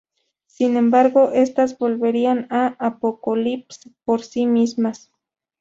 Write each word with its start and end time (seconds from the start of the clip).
Sin 0.47 0.77
embargo, 0.77 1.29
estas 1.31 1.77
volverían 1.77 2.47
a 2.49 2.73
Apokolips 2.79 3.91
por 4.03 4.23
sí 4.23 4.47
mismas. 4.47 5.11